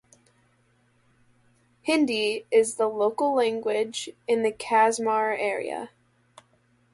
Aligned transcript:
Hindi 1.83 2.45
is 2.49 2.73
the 2.73 2.87
local 2.87 3.35
language 3.35 4.09
in 4.27 4.41
the 4.41 4.51
Kasmar 4.51 5.37
area. 5.39 5.91